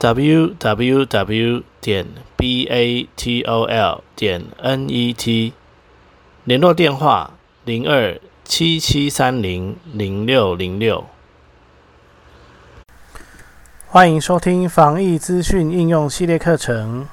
[0.00, 5.52] Www 点 batol 点 net，
[6.44, 7.32] 联络电话
[7.64, 11.04] 零二七七三零零六零六。
[13.88, 17.08] 欢迎收听防疫资讯应用系列课程。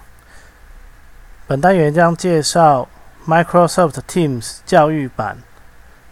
[1.47, 2.87] 本单元将介绍
[3.25, 5.39] Microsoft Teams 教育版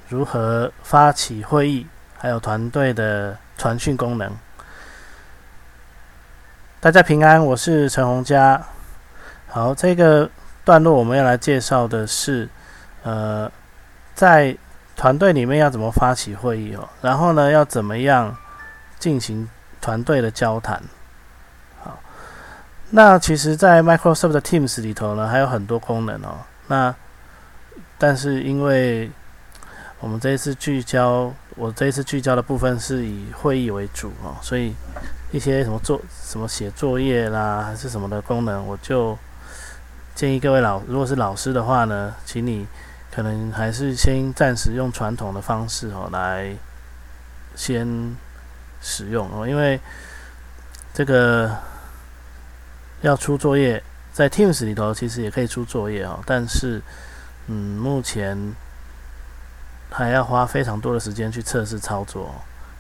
[0.08, 1.86] 如何发起会议，
[2.18, 4.36] 还有团队的传讯功能。
[6.84, 8.62] 大家平安，我是陈洪佳。
[9.48, 10.30] 好，这个
[10.66, 12.50] 段落我们要来介绍的是，
[13.04, 13.50] 呃，
[14.14, 14.54] 在
[14.94, 18.36] 团队里面要怎么发起会议哦，然后呢，要怎么样
[19.00, 20.84] 进行团队的交谈。
[21.82, 21.98] 好，
[22.90, 26.40] 那其实，在 Microsoft 的 Teams 里头呢，还有很多功能哦。
[26.68, 26.94] 那
[27.98, 29.10] 但是因为
[30.02, 34.76] 我们这一次聚焦，我这一次聚焦的部分是以会议为主哦，所以。
[35.34, 39.18] 一些什么做什么写作业啦，还是什么的功能，我就
[40.14, 42.68] 建议各位老，如果是老师的话呢，请你
[43.12, 46.56] 可能还是先暂时用传统的方式哦来
[47.56, 48.16] 先
[48.80, 49.80] 使用哦，因为
[50.94, 51.58] 这个
[53.02, 53.82] 要出作业，
[54.14, 56.80] 在 Teams 里头其实也可以出作业哦，但是
[57.48, 58.54] 嗯，目前
[59.90, 62.36] 还要花非常多的时间去测试操作，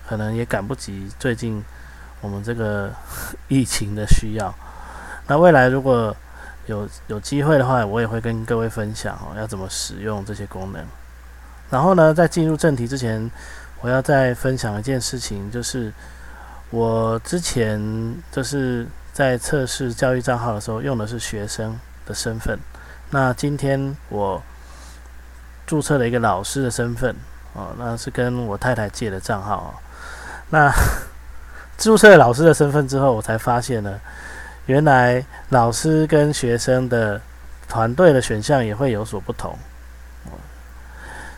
[0.07, 1.63] 可能也赶不及最近。
[2.23, 2.89] 我们这个
[3.49, 4.55] 疫情的需要，
[5.27, 6.15] 那未来如果
[6.67, 10.81] 有有机会的话，我也会跟各位分享哦，要怎么使用这些功能。
[11.69, 13.29] 然后呢，在进入正题之前，
[13.81, 15.91] 我要再分享一件事情，就是
[16.69, 22.57] 我之前就是在测试教育账号的时候，用的是学生的身份。
[23.09, 24.41] 那今天我
[25.67, 27.13] 注册了一个老师的身份
[27.51, 29.69] 哦，那是跟我太太借的账号哦，
[30.49, 30.71] 那。
[31.83, 33.99] 注册老师的身份之后，我才发现呢，
[34.67, 37.19] 原来老师跟学生的
[37.67, 39.53] 团队的选项也会有所不同。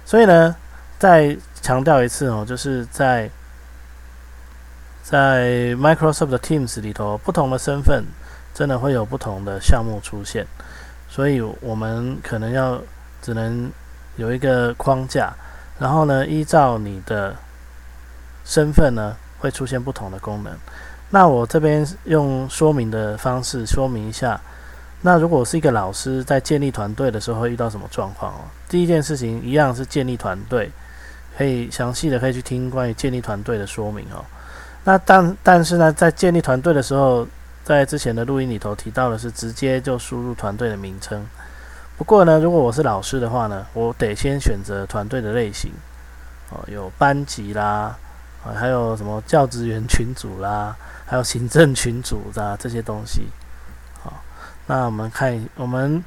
[0.06, 0.56] 所以呢，
[1.00, 3.28] 再强调一次哦，就是在
[5.02, 8.06] 在 Microsoft 的 Teams 里头，不同的身份
[8.54, 10.46] 真的会有不同的项目出现。
[11.10, 12.80] 所以我们可能要
[13.20, 13.72] 只能
[14.16, 15.34] 有一个框架，
[15.80, 17.36] 然后呢，依照你的
[18.44, 19.18] 身份呢。
[19.40, 20.54] 会出现不同的功能。
[21.10, 24.40] 那我这边用说明的方式说明一下。
[25.02, 28.40] 那如果是一个老师，在建立团队的时候会遇到什么状况哦？
[28.68, 30.72] 第一件事情一样是建立团队，
[31.38, 34.26] 可以详细的可以去听关于建立团队的说明哦。
[34.84, 37.28] 那但但是呢，在建立团队的时候，
[37.64, 41.24] 在之前的录音里头提到的是直接就输入团队的名称。
[41.98, 45.72] 不过呢，如果我是老师的话呢，我得先选择团队的类型
[46.50, 47.96] 哦，有班级啦。
[48.46, 50.76] 啊，还有什么教职员群组啦，
[51.06, 53.24] 还有行政群组的这些东西。
[54.04, 54.14] 好，
[54.68, 56.04] 那我们看，我们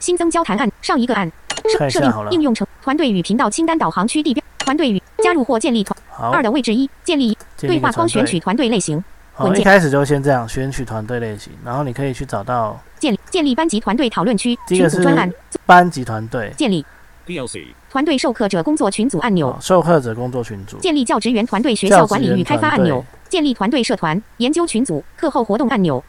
[0.00, 1.30] 新增交谈案上一个案，
[1.78, 5.96] 设设定应用成团队与频道清单导航区地标，团队与加入或建立团。
[6.32, 9.02] 二的位置一，建立对话框选取团队类型。
[9.34, 15.32] 好，一开始就先这样选取团队类型，然后你可以去找到建立建立班级团队讨论区群组专案，
[15.64, 16.84] 班级团队建立。
[17.24, 26.02] DLC 团队授课者工作群组按钮，授课者工作群组，建立教职员团队学校管理与开发按钮，建立团队社团研究群组课后活动按钮。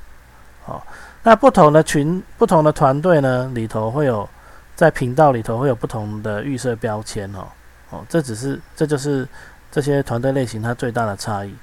[0.66, 0.86] 好，
[1.24, 4.28] 那不同的群、不同的团队呢，里头会有
[4.76, 7.48] 在频道里头会有不同的预设标签哦。
[7.92, 9.28] 哦，这只是这就是
[9.72, 11.54] 这些团队类型它最大的差异。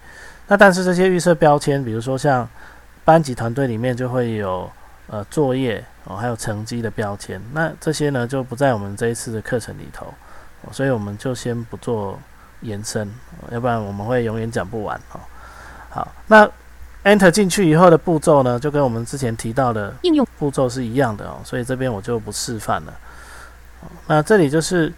[0.48, 2.48] 那但是这些预设标签，比如说像
[3.04, 4.68] 班级团队里面就会有
[5.08, 5.84] 呃作业。
[6.08, 10.06] 哦，还有成绩的标签，那这些呢就不在我们这一次的课程里头，
[10.70, 12.16] 所以我们就先不做
[12.60, 13.12] 延伸，
[13.50, 15.18] 要不然我们会永远讲不完哦。
[15.90, 16.48] 好，那
[17.02, 22.94] Enter 进去以后的步骤呢，就跟我们之前提到的应用步骤是一样的哦，所以这边我就不示范了。
[24.06, 24.92] 那这里就是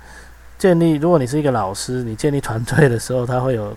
[0.59, 3.75] 建立，如果你是一个老师，你建立团队的时候，它会有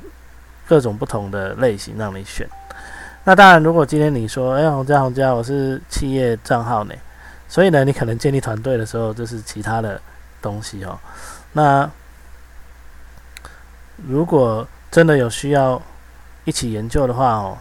[0.67, 2.45] 各种不同的类型让你选。
[3.23, 6.95] 那当然，如果今天你说，哎，洪家洪家，我是企业账号呢。
[7.47, 10.01] 所以呢，你可能建立团队的时候，这是其他的
[10.41, 10.97] 东西哦。
[11.53, 11.87] 那
[14.07, 15.79] 如果真的有需要
[16.45, 17.57] 一起研究的话哦，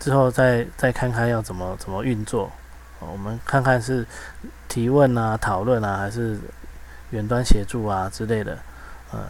[0.00, 2.50] 之后再再看看要怎么怎么运作
[2.98, 4.04] 我们看看是
[4.68, 6.36] 提问啊、讨论啊，还是
[7.10, 8.58] 远端协助啊之类的。
[9.12, 9.20] 嗯，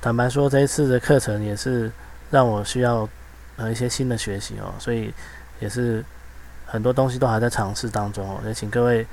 [0.00, 1.90] 坦白说，这一次的课程也是
[2.30, 3.08] 让我需要
[3.60, 5.12] 呃一些新的学习哦，所以
[5.60, 6.02] 也是
[6.64, 9.06] 很多东西都还在尝试当中哦，也请各位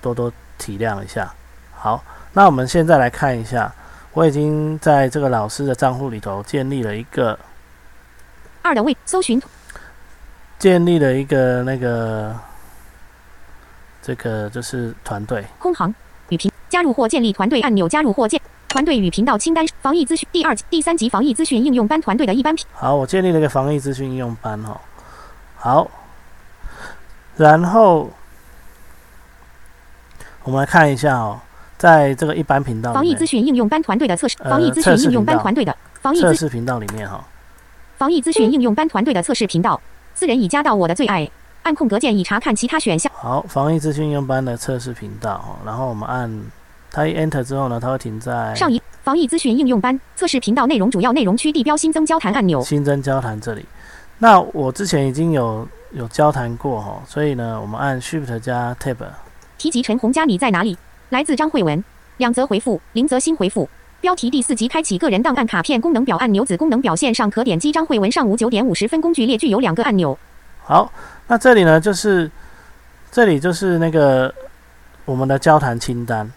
[0.00, 1.32] 多多体谅一下。
[1.72, 2.02] 好，
[2.32, 3.72] 那我们现在来看一下，
[4.12, 7.38] 我已经在这个老师的账户里头建立了一个
[8.62, 9.40] 二的位搜寻。
[10.58, 12.36] 建立了一个那个，
[14.00, 15.44] 这个就是团队。
[15.58, 15.92] 空行
[16.28, 18.40] 与平加入或建立团队按钮，加入或建
[18.72, 19.66] 团队与频道清单。
[19.82, 22.56] 防疫资讯第二、第三级防疫资讯应用班团队的一般。
[22.72, 24.80] 好，我建立了一个防疫资讯应用班哈。
[25.56, 25.90] 好，
[27.36, 28.10] 然后
[30.42, 31.38] 我们来看一下哦，
[31.76, 37.22] 在这个一般频道防疫资讯应用班团队的测试，防疫资讯应用班团队的防疫测试频道里面哈，
[37.98, 39.78] 防疫资讯应用班团队的测试频道。
[40.14, 41.30] 私人已加到我的最爱，
[41.62, 43.12] 按空格键已查看其他选项。
[43.14, 46.42] 好，防疫资讯应用班的测试频道，然后我们按
[46.92, 52.60] 它一 Enter 之后呢，它会停在上一防疫咨询应用班测试频道内容主要内容区地标新增交谈按钮。
[52.62, 53.64] 新增交谈这里，
[54.18, 58.98] 那我之前已经有有交谈过哈，所以呢，我们按 Shift 加 Tab。
[59.58, 60.76] 提及陈红佳，你在哪里？
[61.08, 61.82] 来自张慧文，
[62.18, 63.68] 两则回复，林泽新回复。
[64.00, 70.18] 标题第四集开启个人档案卡片功能表按钮子功能表现上可点击张慧文上午九点五十分工具列具有两个按钮。
[70.64, 70.92] 好，
[71.28, 72.28] 那这里呢就是
[73.12, 74.34] 这里就是那个
[75.04, 76.28] 我们的交谈清单，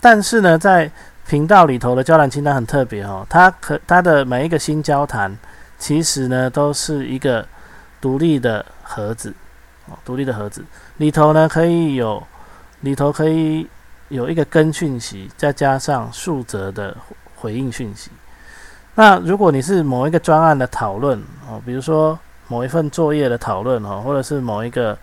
[0.00, 0.90] 但是呢在
[1.26, 5.36] 频道里头的交谈清单很特别哦，它可它的每一个新交谈
[5.78, 7.46] 其实呢都是一个
[8.00, 9.34] 独立的盒子
[9.86, 10.64] 哦，独立的盒子
[10.96, 12.22] 里头呢可以有
[12.80, 13.68] 里头可以。
[14.10, 16.96] 有一个根讯息，再加上数则的
[17.36, 18.10] 回应讯息。
[18.94, 24.96] 那如果你是某一个专案的讨论哦，比如说某一份作业的讨论哦，或者是某一个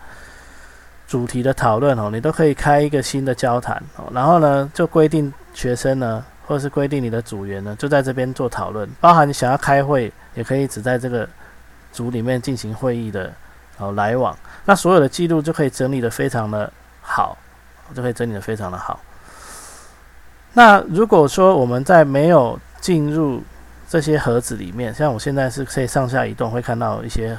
[1.06, 4.04] 主题的讨论哦，你都可以开一个新的交谈哦。
[4.12, 8.88] 然后呢，就规定学生呢，或者是规定你的组员呢，就在这边做讨论。
[9.00, 11.28] 包含你想要开会，也可以只在这个
[11.92, 13.32] 组里面进行会议的
[13.78, 14.36] 哦来往。
[14.64, 17.36] 那所有的记录就可以整理的非常的好。
[17.94, 18.98] 就可以整理的非常的好。
[20.54, 23.40] 那如果说我们在没有进入
[23.88, 27.38] 这些盒子里面，像我现在是可以上下移动，会看到一些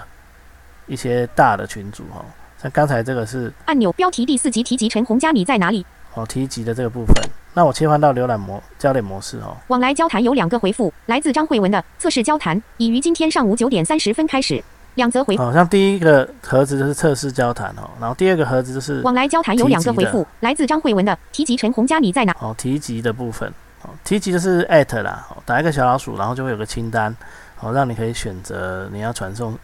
[0.86, 2.24] 一些大的群组哈。
[2.62, 5.86] 像刚才这个是按钮标题第四集提及陈红佳你在哪里？
[6.13, 7.15] 哦，提及的这个部分。
[7.54, 9.56] 那我切换到浏览模焦点模式哦。
[9.68, 14.63] 往来交谈有两个回复，来自张慧文的测试交谈已于今天上午九点三十分开始。
[14.95, 22.36] 两则回，好像第一个盒子就是测试交谈哦，然后第二个盒子就是往来交谈有两个回复，来自张慧文的提及陈红佳你在哪？
[22.39, 23.48] 哦，提及的部分，
[23.83, 27.15] 哦，提及就是艾特啦，打一个小老鼠，然后就会有个清单，
[27.59, 29.56] 哦，让你可以选择你要传送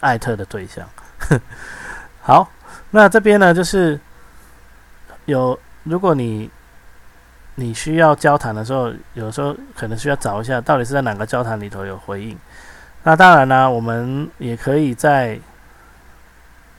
[0.00, 0.84] 艾特的对象。
[2.22, 2.48] 好，
[2.92, 3.98] 那这边呢就是
[5.24, 6.48] 有，如果你
[7.56, 12.38] 你需要交谈的时候，有时候可能需要找一下到底是在哪个交谈里头有回应。
[13.02, 15.36] 那当然呢，我们也可以在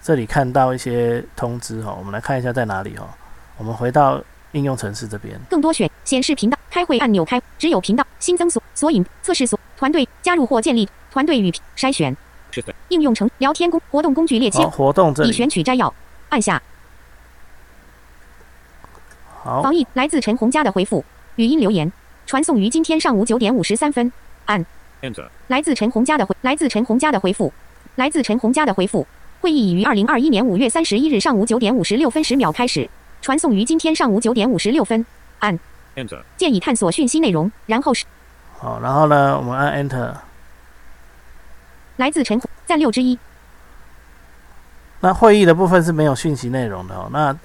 [0.01, 1.93] 这里看到一些通知哦。
[1.99, 3.09] 我们来看一下在哪里哦。
[3.57, 4.23] 我们回到
[4.53, 12.15] 应用程式这边，更多选显示频道开会按钮开，只有频道新增索索引测试索团队加入或建立团队与筛选
[12.89, 15.29] 应用程聊天工活动工具列清活动这里。
[15.29, 15.93] 已选取摘要。
[16.29, 16.61] 按下。
[19.43, 19.61] 好。
[19.61, 21.03] 防疫来自陈红家的回复。
[21.37, 21.91] 语音留言。
[22.25, 24.11] 传送于今天上午九点五十三分。
[24.45, 24.65] 按。
[25.47, 27.51] 来自陈红家的回，来自陈红家的回复，
[27.95, 29.05] 来自陈红家的回复。
[29.41, 32.89] 会议已于二零二一年五月三十一日上午九点五十六分十秒开始，
[33.21, 35.05] 传送于今天上午九点五十六分。
[35.39, 35.59] 按。
[35.97, 36.21] Enter。
[36.37, 38.05] 建议探索讯息内容，然后是。
[38.57, 40.13] 好，然后呢，我们按 Enter。
[41.97, 42.39] 来自陈
[42.73, 43.15] 暂六之一。
[44.99, 47.07] 那会议的部分是没有讯息内容的哦。
[47.11, 47.37] 那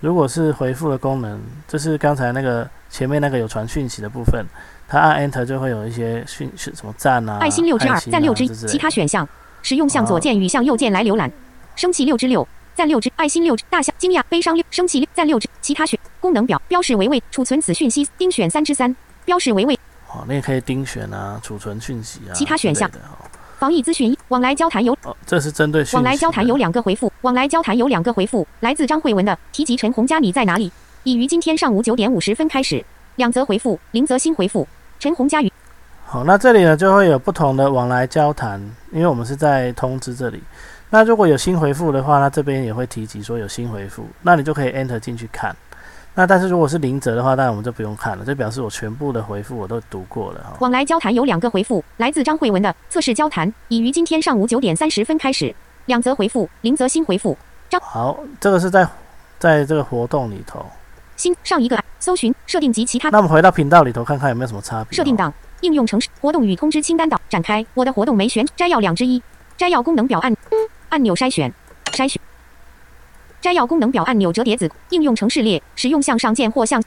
[0.00, 4.44] 如果是回复的功能，就是刚才那个前面那个有传讯息的部分。
[4.86, 9.26] 它按 Enter 就会有一些讯息，什么赞啊、爱心六之二、赞六之一，其他选项
[9.62, 11.32] 使用向左键与向右键来浏览。
[11.76, 19.74] 生气六之六、赞六之、爱心六之、大象、惊讶、悲伤六、生气六、赞六之，其他选功能表标示为未储存此讯息，丁选三之三，标示为未。
[20.10, 22.34] 哦，那也可以丁选啊，储存讯息啊。
[22.34, 22.88] 其他选项
[23.64, 30.70] 防疫咨询往来交谈有哦，这是针对往来交谈有两个回复，往来交谈有两个回复，来自张慧文的提及陈红佳你在哪里，
[31.02, 32.84] 已于今天上午九点五十分开始。
[33.16, 34.68] 两则回复，林泽新回复。
[35.00, 35.50] 陈红佳与。
[36.04, 38.60] 好，那这里呢就会有不同的往来交谈，
[38.92, 40.42] 因为我们是在通知这里。
[40.90, 45.56] 那如果有新回复的话，那这边也会提及说有新回复，那你就可以 enter 进去看。
[46.14, 50.56] 那但是如果是林泽的话，当然我们就不用看了，这表示我全部的回复我都读过了哈。
[50.60, 55.54] 往来交谈有两个回复，来自张慧文的测试交谈已于今天上午九点三十分开始。
[55.86, 57.36] 两则回复，林泽新回复。
[57.68, 58.88] 张好，这个是在
[59.38, 60.64] 在这个活动里头，
[61.16, 63.10] 新上一个搜寻设定及其他。
[63.10, 64.96] 那我们回到频道里头看看有没有什么差别。
[64.96, 65.30] 设定档
[65.60, 67.66] 应用程式活动与通知清单档展开。
[67.74, 69.22] 我的活动没选摘要两之一，
[69.58, 70.34] 摘要功能表按
[70.88, 71.52] 按钮筛选
[71.92, 72.22] 筛选
[73.44, 76.82] 摘要功能表按钮折叠子应用程式列使用向上键或向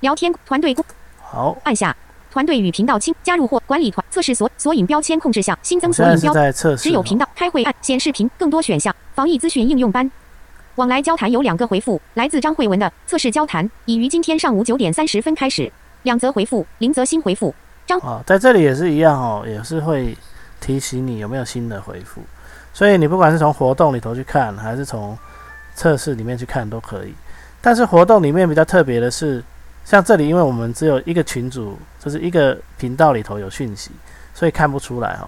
[0.00, 0.76] 聊天团队
[1.18, 1.96] 好按下。
[2.30, 10.10] 团队与频道清加入或管理团测试索索引标签控制项新增索引标只有频道开会按显示屏更多选项防疫资讯应用班
[10.74, 17.54] 往来交谈有两个回复来自张慧文的测试交谈已于今天上午九点三十分开始两则回复林泽新回复
[17.86, 20.14] 张啊在这里也是一样哦也是会
[20.60, 22.20] 提醒你有没有新的回复
[22.74, 25.16] 所以你不管是从活动里头去看还是从
[25.78, 27.14] 测试里面去看都可以
[27.62, 29.42] 但是活动里面比较特别的是。
[29.84, 33.90] 像这里，因为我们只有一个群组，就是一个频道里头有讯息，
[34.34, 35.26] 所以看不出来哈。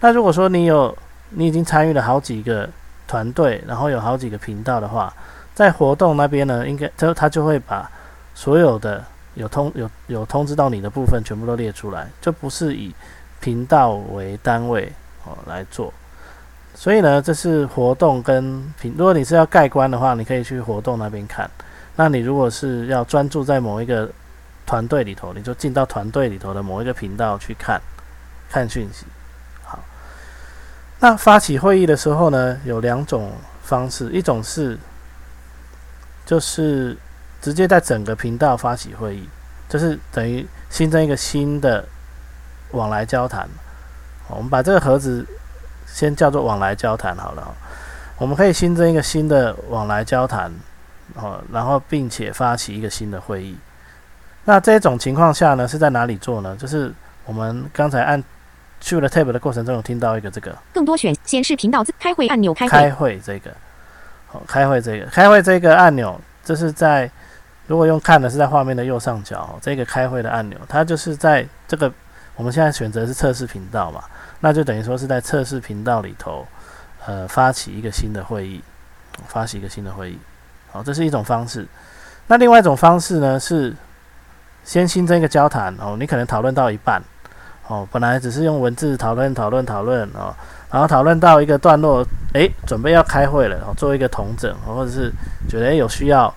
[0.00, 2.68] 那如果说你有，你已经参与了好几个
[3.06, 5.14] 团队，然后有好几个频道的话，
[5.54, 7.88] 在活动那边呢，应该他他就会把
[8.34, 9.04] 所有的
[9.34, 12.92] 有通有有通知到你的部分全部都列出来，就不是以
[13.38, 14.90] 频道为单位
[15.24, 15.94] 哦来做。
[16.80, 18.94] 所以呢，这是活动跟频。
[18.96, 21.50] 如果你是要盖棺的话，你可以去活动那边看。
[21.94, 24.10] 那你如果是要专注在某一个
[24.64, 27.78] 团队里头，你就进到团队里头的某一个频道去看，
[28.48, 29.04] 看讯息。
[29.62, 29.78] 好，
[31.00, 33.30] 那发起会议的时候呢，有两种
[33.62, 34.78] 方式，一种是
[36.24, 36.96] 就是
[37.42, 39.28] 直接在整个频道发起会议，
[39.68, 41.84] 就是等于新增一个新的
[42.70, 43.46] 往来交谈。
[44.28, 45.26] 我们把这个盒子
[45.92, 47.54] 先叫做往来交谈好了，
[48.16, 50.52] 我们可以新增一个新的往来交谈。
[51.16, 53.58] 哦，然后并且发起一个新的会议。
[54.44, 56.56] 那这种情况下呢，是在哪里做呢？
[56.56, 56.94] 就是
[57.24, 58.22] 我们刚才按
[58.80, 63.50] 去了 tab 的过程中，有听到一个这个更多选显示频道开会按钮，开开会这个，
[64.28, 67.10] 好，开会这个开会这个按钮，这是在
[67.66, 71.92] 如果用看的是在画面的右上角，这个开会的按钮，它就是在这个
[72.36, 74.04] 我们现在选择是测试频道嘛，
[74.40, 76.46] 那就等于说是在测试频道里头，
[77.06, 78.62] 呃，发起一个新的会议，
[79.26, 80.18] 发起一个新的会议。
[80.72, 81.66] 好，这是一种方式。
[82.26, 83.74] 那另外一种方式呢，是
[84.64, 85.96] 先新增一个交谈哦。
[85.98, 87.02] 你可能讨论到一半
[87.66, 90.34] 哦，本来只是用文字讨论、讨论、讨论哦，
[90.70, 95.12] 然后讨论到一个段落，诶，准备要开会了哦，做一个统整，或者是
[95.48, 96.32] 觉得有需要，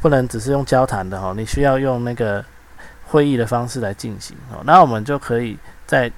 [0.00, 2.44] 不能只是用交谈的哦，你需要用那个
[3.06, 4.62] 会议的方式来进行哦。
[4.64, 6.10] 那我们就可以在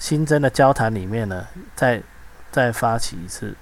[0.00, 2.02] 新增的交谈里面呢，再
[2.50, 3.54] 再发起一次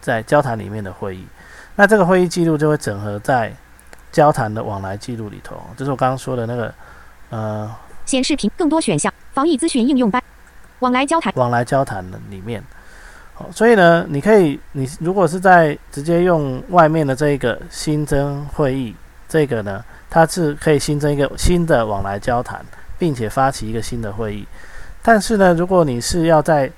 [0.00, 1.26] 在交谈里面的会议。
[1.74, 3.52] 那这个会议记录就会整合在
[4.12, 6.72] 交谈的往来记录里头，就是我刚刚说的那个，
[7.30, 10.22] 呃，显示屏更多选项，防疫咨询应用班，
[10.80, 12.62] 往来交谈，往来交谈的里面。
[13.32, 18.94] 好，所以呢，你可以，你如果是在直接用外面的这一个新增会议，
[19.26, 22.64] 这个呢，它是可以新增一个新的往来交谈，
[22.98, 24.46] 并且发起一个新的会议。
[25.06, 26.70] 但是呢，如果你是要在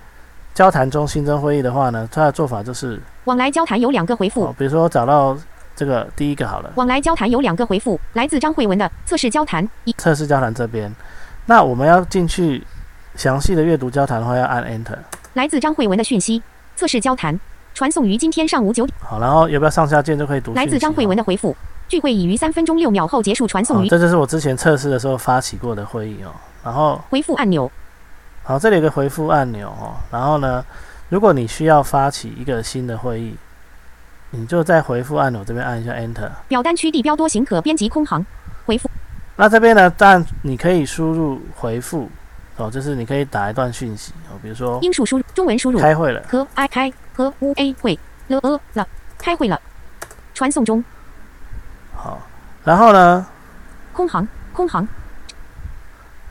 [0.53, 4.53] 交谈中新增会议的话呢，它的做法就是往来交谈有两个回复。
[4.59, 5.39] 比如说找到
[5.77, 6.73] 这个第一个好了。
[6.75, 9.69] 往来交谈有两个回复，来自张慧文的测试交谈。
[9.85, 10.93] 一测试交谈这边，
[11.45, 12.67] 那我们要进去
[13.15, 14.99] 详细的阅读交谈的话，要按 Enter。
[15.35, 16.43] 来自张慧文的讯息，
[16.75, 17.39] 测试交谈
[17.75, 18.99] 传送于今天上午九点。
[19.01, 20.53] 好，然后要不要上下键就可以读？
[20.55, 21.57] 来自张慧文的回复，
[21.87, 23.89] 聚会已于三分钟六秒后结束，传送于。
[23.89, 26.33] 这就是我之前测试的时候发起过的会议哦。
[26.65, 27.71] 然后回复按钮。
[28.47, 29.97] 好，这里有个回复按钮哦。
[30.09, 30.65] 然后呢？
[31.09, 33.37] 如果你需要发起一个新的会议，
[34.31, 36.31] 你就在回复按钮这边按一下 Enter。
[36.47, 38.25] 表单区地标多行可编辑空行
[38.65, 38.89] 回复。
[39.35, 39.91] 那这边呢？
[39.91, 42.09] 当然你可以输入回复
[42.57, 47.99] 哦，就是你可以打一段讯息哦，比如说英数输入中文输入开会了，和 I 开和 U A 会
[48.29, 48.87] 了呃了
[49.19, 49.61] 开会了，
[50.35, 50.85] 传送中。
[51.97, 52.21] 好，
[52.63, 53.27] 然后呢？
[53.93, 54.87] 空行空行。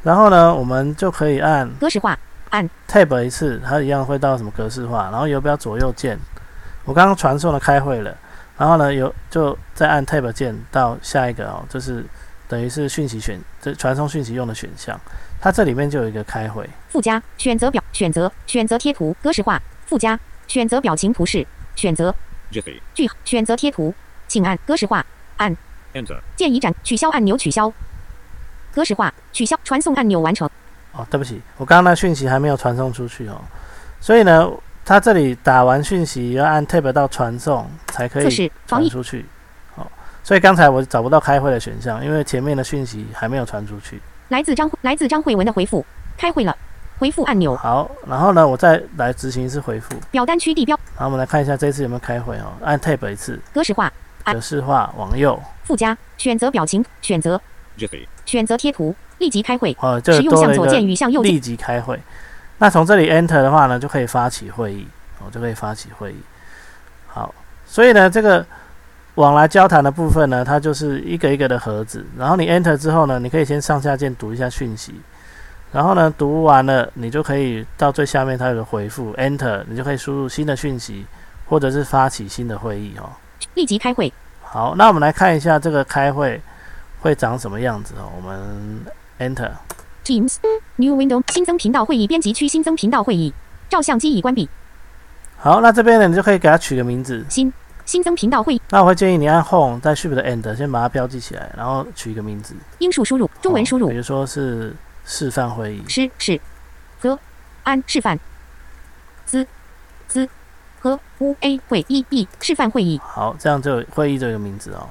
[0.06, 0.54] 然后呢？
[0.54, 2.16] 我们就可以按格式化。
[2.52, 6.18] 按 Tab 一次，它一样会到什么格式化，然后游标左右键。
[6.84, 8.16] 我刚刚传送了开会了，
[8.56, 12.06] 然后呢，有就再按 Tab 键到下一个哦，就是
[12.48, 14.98] 等于是讯息选这传送讯息用的选项，
[15.42, 21.46] 它这里面就有一个开会附加选择表选择选择贴图格式化附加选择表情图示
[21.76, 22.14] 选择
[22.94, 23.92] 句选择贴图，
[24.28, 25.04] 请按格式化
[25.38, 25.58] 按
[25.96, 27.74] Enter 建议展取消按钮取消
[28.76, 30.48] 格式化取消传送按钮完成。
[30.92, 33.40] 哦，对不起，我刚刚那讯息还没有传送出去哦，
[34.02, 34.50] 所以呢，
[34.84, 39.26] 它这里打完讯息要按 Tab 到传送才可以传出去。
[39.76, 39.88] 哦，
[40.24, 44.02] 所以刚才我找不到开会的选项，因为前面的讯息还没有传出去。
[44.30, 45.86] 来自张来自张慧文的回复，
[46.18, 46.56] 开会了，
[46.98, 47.56] 回复按钮。
[47.56, 49.96] 好，然后呢，我再来执行一次回复。
[50.12, 50.80] 表单区地标。
[50.96, 53.40] 好，我们来看一下这次有没有开会哦，按 Tab 一次。
[53.54, 53.92] 格式化
[54.26, 57.40] 格式化往右，附加选择表情，选择
[58.26, 59.76] 选择贴图，立即开会。
[59.80, 62.00] 哦，这多了一个立即开会。
[62.58, 64.88] 那从这里 Enter 的话呢，就可以发起会议，
[65.20, 66.18] 哦，就可以发起会议。
[67.08, 67.34] 好，
[67.66, 68.46] 所以呢，这个
[69.16, 72.06] 往来交谈的部分呢，它就是一个一个的盒子。
[72.18, 74.94] 然后你 Enter 之后呢，你可以先上下键读一下讯息。
[75.72, 81.06] 然后呢，读完了，你就可以到最下面它有个回复，Enter，你就可以输入新的讯息，
[81.48, 83.10] 或者是发起新的会议哦。
[83.56, 84.14] 立即开会。
[84.42, 86.42] 好，那我们来看一下这个开会
[87.06, 88.12] 会长什么样子哦。
[88.16, 88.84] 我们
[89.20, 89.52] Enter。
[90.04, 90.38] Teams
[90.78, 93.32] New Window 新增频道会议编辑区新增频道会议，
[93.70, 94.50] 照相机已关闭。
[95.38, 97.24] 好，那这边呢，你就可以给它取个名字。
[97.30, 97.54] 新
[97.86, 98.62] 新增频道会议。
[98.72, 102.56] 那我会建议你按 Home 再 Shift 的 End，先把它标记起来，然后取一个名字。
[102.80, 103.90] 英数输入，中文输入。
[103.90, 104.76] 比如说是。
[105.08, 106.42] 示范会议，是是，
[107.00, 107.20] 和
[107.62, 108.20] 安示范
[109.28, 109.46] ，z
[110.08, 110.28] z
[110.80, 113.00] 和 u a 会议 b 示范会议。
[113.04, 114.90] 好，这样就会议就有名字哦。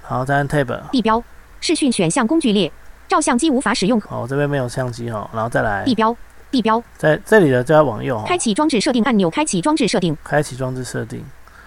[0.00, 0.80] 好，再按 Tab。
[0.90, 1.22] 地标
[1.60, 2.70] 视讯选项工具列，
[3.08, 4.00] 照相机无法使用。
[4.00, 5.28] 好，这边没有相机哈。
[5.32, 6.16] 然后再来地标
[6.50, 8.22] 地标，在这里的就要往右。
[8.26, 10.16] 开启装置设定按钮，开启装置设定。
[10.24, 11.24] 开启装置设定。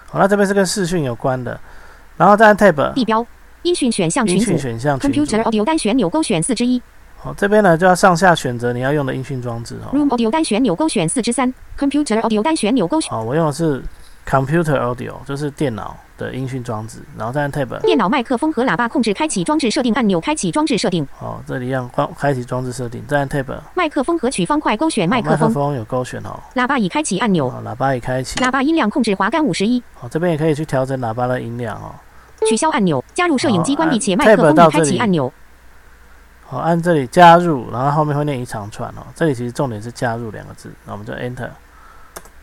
[0.10, 1.60] 好，那这边是跟视讯有关的。
[2.18, 2.94] 然后再按 Tab。
[2.94, 3.26] 地标
[3.64, 4.42] 音讯选项群组。
[4.42, 5.00] 音讯选项。
[5.00, 6.82] Computer Audio 单旋钮勾选四之一。
[7.18, 9.90] 好，这边呢就要上下选择你要用的音讯装置哈。
[9.98, 13.10] Room Audio 单旋钮勾选四之三，Computer Audio 单旋钮勾选。
[13.10, 13.82] 好，我用的是
[14.28, 17.80] Computer Audio，就是电脑的音讯装置，然后再按 Tab。
[17.82, 21.06] 电脑麦克风和喇叭控制开启装置设定按钮，开启装置设定。
[21.18, 23.46] 好，这里一样关开启装置设定，再按 Tab。
[23.76, 25.40] 麦克风和取方块勾选麦克风。
[25.40, 26.40] 麦克风有勾选哦。
[26.56, 27.50] 喇叭已开启按钮。
[27.50, 28.40] 好，喇叭已开启。
[28.40, 29.84] 喇叭音量控制滑杆五十一。
[29.94, 31.94] 好，这边也可以去调整喇叭的音量哦。
[32.48, 35.32] 取消按钮，加入摄影机关闭且麦克风已开启按钮。
[36.46, 39.04] 好，按这里加入，然后后面会念一长串哦。
[39.16, 41.50] 这里其实重点是加入两个字，那我们就 Enter。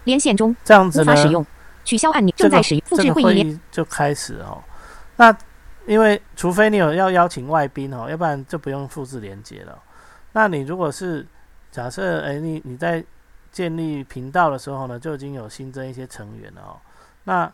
[0.05, 1.15] 连线中，这样子呢？
[1.15, 1.45] 使用，
[1.91, 4.63] 取消按钮，正在使用，复制会议就开始哦。
[5.17, 5.37] 那
[5.87, 9.77] 因为除非你有要邀请外宾哦，要不然就不用复制连接了。
[10.31, 11.27] 那你如果是
[11.73, 13.05] 假设，哎，你你在
[13.51, 16.79] 建立频道的时候呢，就已经有新增一些成员了哦。
[17.25, 17.53] 那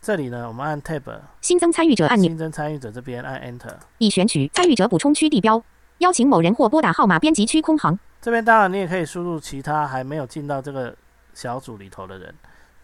[0.00, 1.02] 这里呢，我们按 Tab，
[1.40, 5.60] 新增参与者按钮，新增参与者这边按 Enter，已选取参与者补充区地标。
[5.98, 7.98] 邀请某人或拨打号码编辑区空行。
[8.20, 10.94] 这边当然你也可以输入其他还没有进到这个
[11.34, 12.32] 小组里头的人，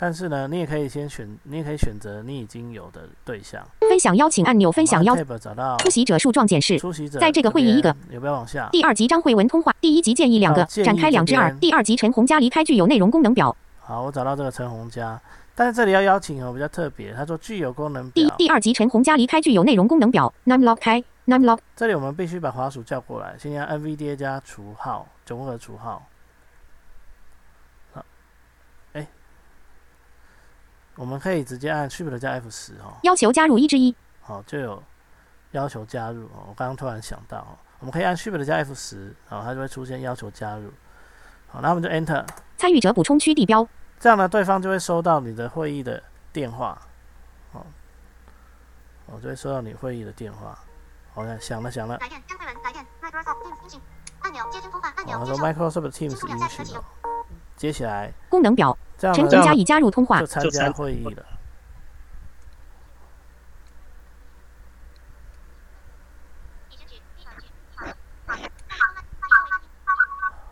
[0.00, 3.60] 但是呢，你也可以先选，你也可以选择你已经有的对象。
[3.80, 6.78] 分享邀请按钮，分享邀找到出席者数状检视。
[6.78, 7.94] 出席者在这个会议一个。
[8.08, 8.68] 有没有往下？
[8.70, 11.52] 第二集张慧文通话，第一集建议两个，展开两之二。
[11.56, 13.54] 第二集陈红佳离开具有内容功能表。
[13.80, 15.20] 好，我找到这个陈红佳，
[15.54, 18.24] 但是这里要邀请哦，比较特别，他说具有功能表。
[18.24, 21.02] 第第二集陈红佳离开具有内容功能表，Num Lock 开。
[21.28, 26.08] Numlock，这里我们必须把滑鼠叫过来，先按 NVDA 加除号，综合除号。
[27.92, 28.02] 好，
[28.94, 29.06] 哎，
[30.98, 32.98] 我们可以直接按 Shift 加 F 十哦。
[33.02, 33.94] 要求加入一之一。
[34.20, 34.82] 好，就有
[35.52, 36.46] 要求加入哦。
[36.48, 40.72] 我刚刚突然想到，我们可以按 Shift 加 F 十，然后它就会出现要求加入。
[41.46, 42.26] 好，那我们就 Enter。
[42.56, 43.66] 参与者补充区地标。
[44.00, 46.76] 这样呢，对方就会收到你的会议的电话。
[47.52, 47.64] 哦，
[49.06, 50.58] 我就会收到你会议的电话。
[51.14, 51.96] 好，响了响了。
[51.98, 52.54] 来电，张慧文。
[52.64, 53.80] 来电，Microsoft Teams 音讯
[54.18, 55.20] 按钮，接听通话按钮。
[55.20, 56.76] 我说 Microsoft Teams 音讯
[57.58, 58.10] 接下来。
[58.30, 61.24] 功能表，陈红佳已加入通话，就参加会议了。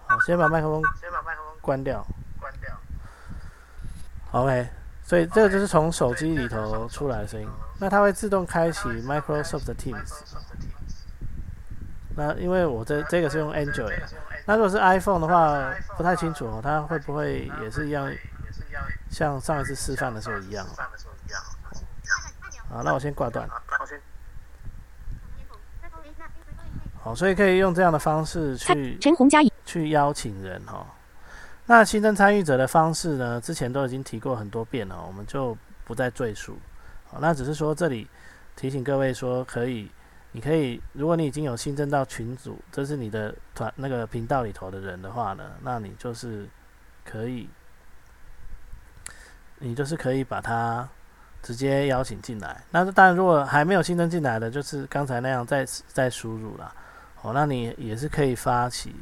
[0.06, 2.04] 好，先把麦克风，先把麦克风关掉，
[2.38, 2.70] 关掉。
[4.32, 4.68] OK。
[5.04, 10.20] 所以这个就是从手机里头出来的声音，那它会自动开启 Microsoft Teams。
[12.16, 14.02] 那因为我这这个是用 Android，
[14.46, 18.08] 那如果是 iPhone 的话，不太清楚哦，它会不会也是一样，
[19.10, 20.64] 像上一次示范的时候一样？
[22.70, 23.48] 好，那我先挂断。
[27.02, 30.86] 好，所以可以用这样的方式去陈红佳去邀请人哈。
[31.64, 33.40] 那新增参与者的方式呢？
[33.40, 36.56] 之前都已经提过很多遍了，我们就不再赘述。
[37.08, 38.08] 好，那只是说这里
[38.54, 39.90] 提醒各位说，可以，
[40.36, 46.46] 你可以，如果你已经有新增到群组，这是你的团那个频道里头的人的话呢，那你就是
[47.06, 47.48] 可以，
[49.60, 50.86] 你就是可以把他
[51.42, 52.62] 直接邀请进来。
[52.70, 56.70] 那当然，如果还没有新增进来的，就是刚才那样再再输入了。
[57.22, 58.94] 哦，那你也是可以发起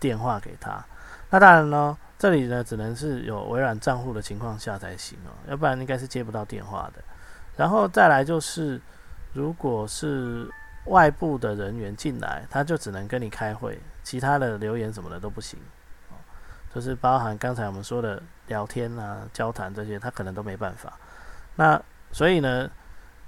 [0.00, 0.82] 电话给他。
[1.28, 7.04] 那当然呢，这里呢只能是有微软账户的情况下才行哦，要不然应该是接不到电话的。
[7.54, 8.80] 然后再来就是，
[9.38, 10.50] 如果是
[10.86, 15.60] 外部的人员进来，他就只能跟你开会，其他的留言什么的都不行。
[16.74, 20.92] 就是包含刚才我们说的聊天啊、交谈这些，他可能都没办法。
[21.54, 22.68] 那所以呢，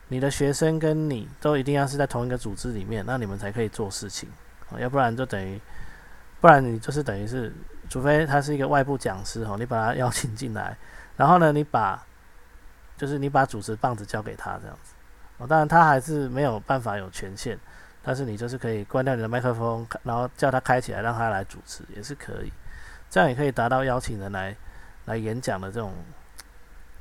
[0.08, 4.28] 你的学生跟你都一定要是在同一个组织里面，那你们才可以做事情
[4.78, 5.60] 要不然就等于，
[6.40, 7.52] 不然你就是等于是，
[7.88, 10.76] 除非他是一个外部讲师哦，你把他邀请进来，
[11.16, 12.04] 然后呢，你把
[12.96, 14.92] 就是你把组织棒子交给他这样子
[15.40, 17.58] 哦，当然他还是没有办法有权限，
[18.02, 22.52] 但是你就是可以关掉你的麦克风，然后叫他开起来，让他来主持也是可以，
[23.10, 24.54] 这样也可以达到邀请人来
[25.06, 25.92] 来演讲的这种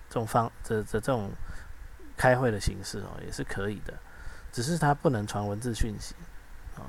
[0.09, 1.29] 这种方这这这种。
[2.21, 3.93] 开会的形式哦，也是可以的，
[4.51, 6.13] 只是它不能传文字讯息
[6.75, 6.83] 啊，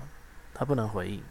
[0.52, 1.22] 它不能回应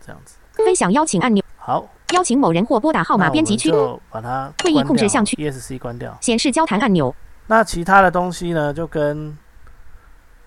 [0.00, 0.36] 这样子。
[0.52, 1.44] 分享邀请按钮。
[1.56, 3.68] 好，邀请某人或拨打号码编辑区。
[3.68, 6.16] 就把它会议控制项区 ESC 关掉。
[6.20, 7.12] 显示交谈按钮。
[7.48, 9.36] 那其他的东西呢，就跟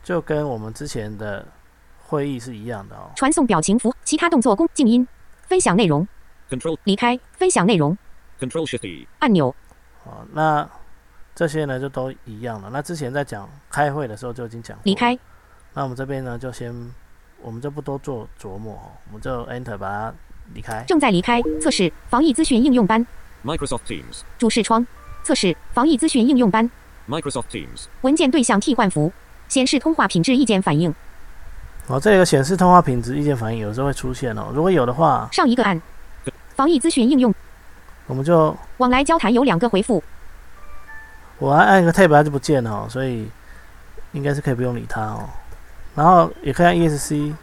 [0.06, 1.46] 就跟我们之前的
[2.06, 3.12] 会议是一样的哦。
[3.18, 5.06] 传送表情符，其他动作工静音，
[5.48, 6.08] 分享内容。
[6.50, 7.98] Control 离开，分享内容。
[8.40, 9.54] Control Shift 按钮。
[10.06, 10.70] 好，那。
[11.38, 12.70] 这些呢就都一样了。
[12.72, 15.20] 那之前在讲开会的时候就已经讲离开。
[15.74, 16.74] 那我们这边呢就先，
[17.42, 20.14] 我们就不多做琢磨哦，我们就 Enter 把它
[20.54, 20.86] 离开。
[20.88, 23.06] 正在离开测试防疫资讯应用班。
[23.44, 24.88] Microsoft Teams 主视窗
[25.24, 26.72] 测试防疫资讯应用班。
[27.10, 29.12] Microsoft Teams 文件对象替换符
[29.56, 30.94] 显示通话品质意见反应。
[31.88, 35.82] 哦，这个显示通话品质意见反应有时候会出现哦，如果有的话，上一个按
[36.58, 37.34] 防疫咨询应用，
[38.06, 40.04] 我们就往来交谈有两个回复。
[41.38, 43.30] 我按按一个 tab 它就不见了哦，所以
[44.12, 45.30] 应该是可以不用理它哦。
[45.96, 47.34] 然后也可以按 ESC。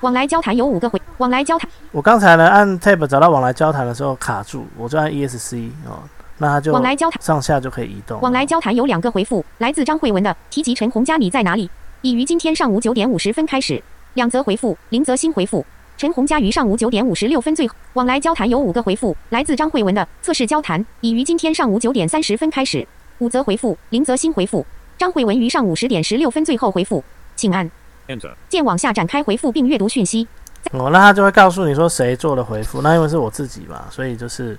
[0.00, 1.68] 往来交谈有五个回，往来交谈。
[1.92, 6.00] 我刚才呢按 tab 找到往来交谈的时候卡住，我就按 ESC 哦，
[6.38, 8.20] 那他就往来交谈上下就可以移动。
[8.20, 11.70] 往来交谈有两个回复，来自张慧文的提及陈红佳你在哪里，
[12.02, 13.82] 已于今天上午九点五十分开始，
[14.14, 15.64] 两则回复，林则新回复。
[15.96, 22.86] 陈红佳于上午九点五十六分最往来交谈有五个回复，来自张慧文的测试交谈已于今天上午九点三十分开始，
[23.20, 24.66] 五则回复，林则新回复。
[24.98, 27.02] 张慧文于上午十点十六分最后回复，
[27.36, 27.70] 请按
[28.08, 30.26] Enter 键往下展开回复并阅读讯息。
[30.72, 34.58] 哦，那他就会告诉你说谁做了回复，那因为是我自己嘛，所以就是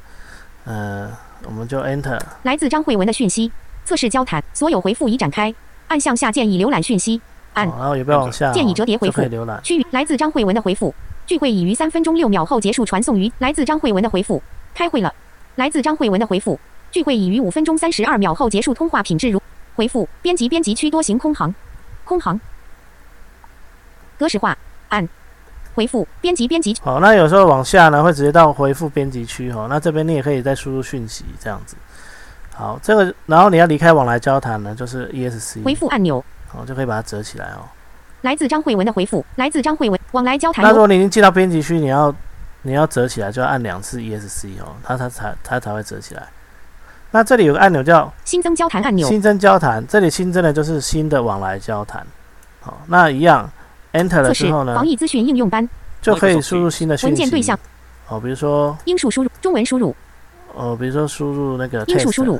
[0.63, 1.11] 呃，
[1.45, 3.51] 我们就 Enter 来自张慧文的讯息，
[3.85, 5.53] 测试交谈所有回复已展开，
[5.87, 7.21] 按向下键以浏览讯息，
[7.53, 10.93] 按然后也不要往下键以折叠回复浏览区域来自张慧文的回复。
[11.25, 14.41] 聚会已于三分钟六秒后结束，传送于来自张慧文的回复。
[14.75, 15.11] 开会了，
[15.55, 16.59] 来自张慧文的回复。
[16.91, 19.41] 聚会已于五分钟三十二秒后结束，通话品质如。
[19.75, 21.53] 回复编辑编辑区多行空行，
[22.03, 22.39] 空行。
[24.17, 24.57] 格式化
[24.89, 25.09] 按
[25.75, 26.75] 回复编辑编辑。
[26.81, 31.75] 好，那有时候往下呢会直接到回复编辑区哈，那这边你也可以再输入讯息这样子。
[32.53, 37.67] 好，这个然后你要离开往来交谈呢，就是 ESC 回复按钮，好就可以把它折起来哦。
[38.21, 40.63] 来自张慧文的回复，来自张慧文往来交谈。
[40.63, 42.15] 那如果你已经进到编辑区，你要
[42.63, 46.23] 你要折起来，就要按两次 ESC 哦，它它才它才会折起来。
[47.11, 52.05] 那这里有个按钮叫新增交谈按钮，新增交谈，这里新增的就是新的往来交谈。
[52.61, 53.49] 好，那一样
[53.95, 55.67] Enter 了之后呢，防疫资讯应用班
[56.01, 57.57] 就可以输入新的文件对象。
[58.07, 59.95] 哦，比如说英数输入，中文输入。
[60.53, 62.39] 哦，比如说输入那个英数输入。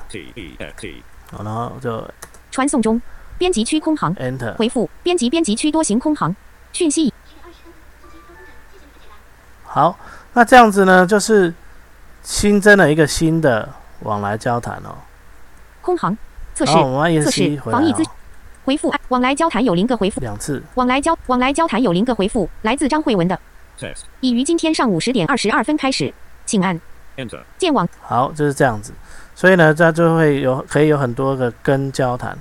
[1.32, 2.08] 好，然后就
[2.52, 3.02] 传送中。
[3.38, 6.34] 编辑区空行，Enter 回复编辑编辑区多行空行
[6.72, 7.13] 讯息。
[9.65, 10.00] 好，
[10.32, 11.54] 那这样子呢，就是
[12.24, 13.68] 新增了一个新的
[14.04, 14.96] 往来交谈哦。
[15.82, 16.18] 空行
[16.54, 16.72] 测试
[17.24, 18.04] 测试防疫资
[18.65, 18.93] 回复。
[19.08, 20.19] 往来交谈有零个回复。
[20.19, 20.62] 两次。
[20.73, 22.49] 往来交往来交谈有零个回复。
[22.63, 23.39] 来自张慧文的。
[24.19, 26.13] 已于今天上午十点二十二分开始，
[26.45, 26.80] 请按。
[27.17, 27.88] Enter 键网。
[28.01, 28.91] 好就是这样子，
[29.34, 32.38] 所以呢，这就会有可以有很多个跟交谈。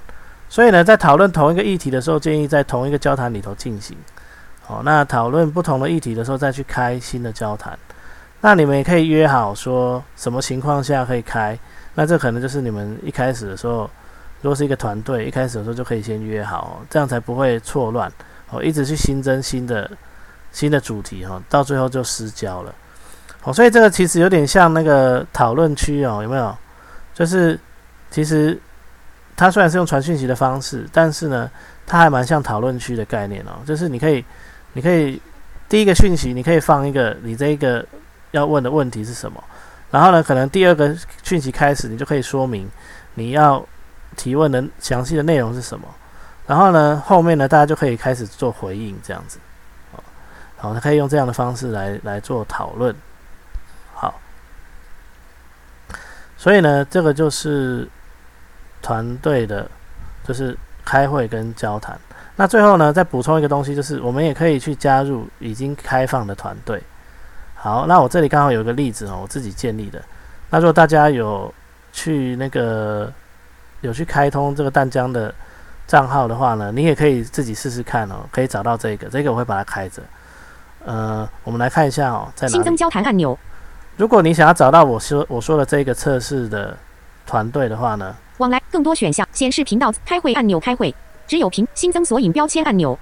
[0.48, 3.96] 所以呢，在讨论同一个议题的时候，建议在同一个交谈里头进行。
[4.62, 7.78] 好，那讨论不同的议题的时候，再去开新的交谈。
[8.40, 11.58] 那你们也可以约好说，什么情况下可以开？
[11.94, 13.90] 那这可能就是你们一开始的时候，
[14.44, 18.12] 如果是一个团队，一开始的时候就可以先约好，这样才不会错乱。
[18.50, 19.90] 哦，一直去新增新的
[20.52, 22.74] 新的主题哈，到最后就失焦了。
[23.44, 26.54] 哦，所以这个其实有点像那个讨论区哦，有没有？
[27.14, 27.58] 就是
[28.10, 28.60] 其实。
[29.36, 31.50] 它虽然是用传讯息的方式，但是呢，
[31.88, 33.58] 它还蛮像讨论区的概念哦。
[33.66, 34.24] 就是你可以，
[34.74, 35.20] 你可以
[35.68, 37.84] 第一个讯息，你可以放一个你这一个
[38.30, 39.42] 要问的问题是什么，
[39.90, 42.70] 然后呢，可能第二个讯息开始，你就可以说明
[43.14, 43.60] 你要
[44.14, 45.86] 提问的详细的内容是什么，
[46.46, 49.38] 然后呢，后面呢，大家就可以开始做回应这样子。
[50.56, 52.94] 好，他可以用这样的方式来来做讨论。
[53.94, 54.14] 好，
[56.36, 57.88] 所以呢，这个就是。
[58.84, 59.66] 团队的，
[60.28, 61.98] 就是开会跟交谈。
[62.36, 66.82] 那最后呢，再补充一个东西，就是我们也可以去加入已经开放的团队。
[67.54, 70.02] 好，那我这里刚好有一个例子哦，我自己建立的。
[70.50, 71.50] 那如果大家有
[71.94, 73.10] 去那个
[73.84, 75.32] 有去开通这个淡江的
[75.86, 80.02] 账号的话呢，你也可以自己试试看哦，可以找到这个，这个我会把它开着。
[80.86, 83.38] 呃，我们来看一下哦，在新增交谈按钮。
[83.96, 86.76] 如果你想要找到我说我说的这个测试的
[87.26, 90.94] 团队的话呢，往来更多选项显示频道开会按钮开会
[91.26, 92.98] 只有屏新增索引标签按钮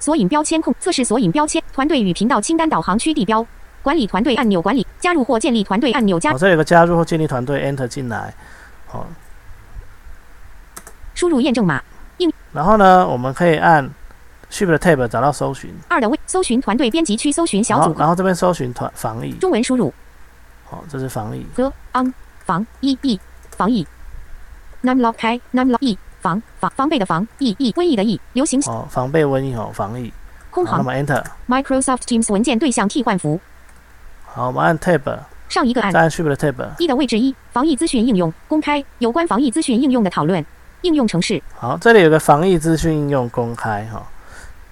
[0.00, 3.46] 索引标签控测试索引标签团队与频道清单导航区地标
[3.82, 8.34] 管理团队按钮管理加入或建立团队按钮加好，这有个加入或建立团队 Enter 进来，
[8.86, 9.06] 好，
[11.24, 11.82] 输入验证码。
[12.52, 13.88] 然后呢，我们可以按
[14.50, 17.98] Shift Tab 找到搜寻，二的位搜寻团队编辑区搜寻小组。
[17.98, 19.92] 然后这边搜寻团防疫，中文输入。
[20.68, 22.12] 好，这是防疫，和 on
[22.44, 23.18] 防疫疫
[23.56, 23.86] 防疫
[24.82, 30.12] numlock 开 numlock E 防防防备的防疫疫瘟疫的疫流行哦，防备瘟疫哦，防疫，
[30.50, 33.40] 空行那么 Enter，Microsoft Teams 文件对象替换符
[34.26, 35.90] 好，我们按 Tab，上一个按。
[35.90, 38.32] 再按 Shift Tab，一的位置一防疫资讯应用。
[38.46, 40.44] 公开有关防疫资讯应用的讨论
[40.84, 44.06] 应用程式好，这里有个防疫资讯应用公开哈。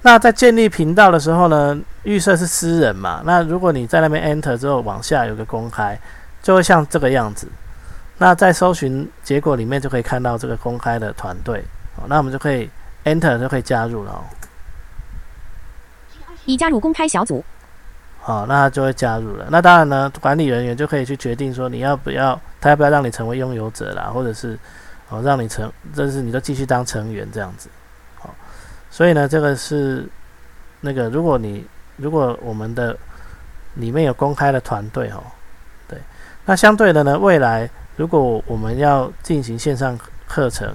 [0.03, 3.22] 那在建立频道的时候呢，预设是私人嘛。
[3.25, 5.98] 那如果你在那边 Enter 之后，往下有个公开，
[6.42, 7.48] 就会像这个样子。
[8.18, 11.64] 那在搜寻结果里面就可以看到这个公开的团队。
[11.96, 12.68] 好，那我们就可以
[13.05, 14.20] Enter 就可以加入了哦。
[16.44, 17.44] 已加入公开小组
[18.20, 19.46] 好，那他就会加入了。
[19.51, 24.59] 那当然呢，管理人员就可以去决定说你要不要，他要不要让你成为拥有者啦，或者是
[25.12, 27.68] 哦让你成，这是你都继续当成员这样子。
[28.16, 28.35] 好，
[28.90, 30.09] 所以呢，这个是
[30.81, 32.96] 那个，如果你如果我们的
[33.75, 35.22] 里面有公开的团队哦，
[35.87, 35.98] 对，
[36.46, 40.75] 那相对的呢，未来如果我们要进行线上课程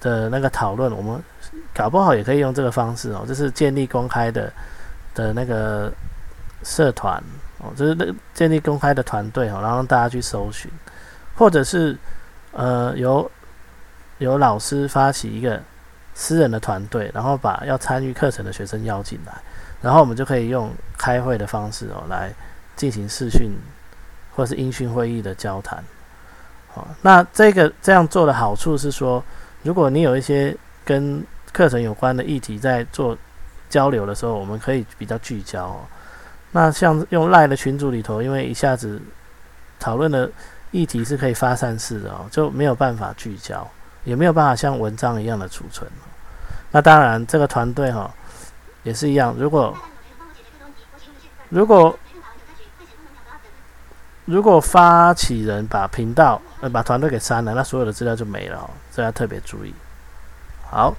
[0.00, 1.22] 的那个讨论，我们
[1.72, 4.52] 搞不好也可以用这个方式哦，就是建立公开的
[5.14, 5.92] 的那个
[6.64, 7.22] 社团
[7.58, 10.70] 哦，就是建立公开的团队哦，然后大家去搜寻，
[11.36, 11.96] 或者是
[12.58, 13.30] 呃由
[14.18, 15.62] 由老师发起一个
[16.12, 19.32] 私人的团队，然后把要参与课程的学生邀进来，
[19.80, 22.34] 然后我们就可以用开会的方式哦来
[22.74, 23.52] 进行视讯
[24.34, 25.82] 或是音讯会议的交谈。
[26.74, 29.22] 好，那这个这样做的好处是说，
[29.62, 33.16] 如果你有一些跟课程有关的议题在做
[33.70, 35.80] 交流的时候，我们可以比较聚焦哦。
[36.50, 39.00] 那像用赖的群组里头，因为一下子
[39.78, 40.28] 讨论的
[40.70, 43.66] 议题是可以发散式的哦，就没有办法聚焦，
[44.04, 45.90] 也没有办法像文章一样的储存。
[46.70, 48.10] 那当然，这个团队哈
[48.82, 49.74] 也是一样，如果
[51.48, 51.98] 如果
[54.26, 59.74] 如果发起人把频道呃把团队给删了，那所有的资料就没了哦，这要特别注意。
[60.70, 60.94] 好，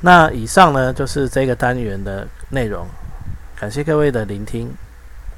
[0.00, 2.86] 那以上呢就是这个单元的内容，
[3.56, 4.70] 感谢各位的聆听。